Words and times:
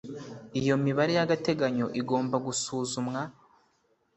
iyo 0.59 0.75
mibare 0.83 1.11
y 1.17 1.21
agateganyo 1.25 1.85
igomba 2.01 2.35
gusuzumwa 2.45 3.21